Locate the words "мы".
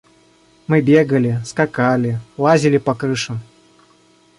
0.65-0.81